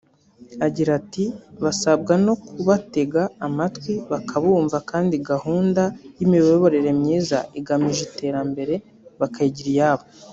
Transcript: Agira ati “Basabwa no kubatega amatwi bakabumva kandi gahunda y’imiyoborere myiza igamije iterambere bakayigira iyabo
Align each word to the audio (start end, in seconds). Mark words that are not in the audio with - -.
Agira 0.65 0.91
ati 0.99 1.25
“Basabwa 1.63 2.13
no 2.25 2.33
kubatega 2.45 3.21
amatwi 3.47 3.93
bakabumva 4.11 4.77
kandi 4.89 5.15
gahunda 5.29 5.83
y’imiyoborere 6.17 6.89
myiza 7.01 7.37
igamije 7.59 8.01
iterambere 8.09 8.75
bakayigira 9.19 9.69
iyabo 9.73 10.05